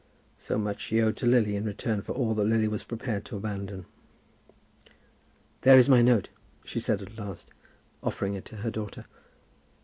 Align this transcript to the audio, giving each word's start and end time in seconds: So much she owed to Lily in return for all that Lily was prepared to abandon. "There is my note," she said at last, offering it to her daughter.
So 0.39 0.57
much 0.57 0.81
she 0.81 0.99
owed 0.99 1.15
to 1.17 1.27
Lily 1.27 1.55
in 1.55 1.63
return 1.63 2.01
for 2.01 2.13
all 2.13 2.33
that 2.33 2.45
Lily 2.45 2.67
was 2.67 2.83
prepared 2.83 3.23
to 3.25 3.37
abandon. 3.37 3.85
"There 5.61 5.77
is 5.77 5.87
my 5.89 6.01
note," 6.01 6.29
she 6.65 6.79
said 6.79 7.03
at 7.03 7.19
last, 7.19 7.51
offering 8.01 8.33
it 8.33 8.45
to 8.45 8.55
her 8.65 8.71
daughter. 8.71 9.05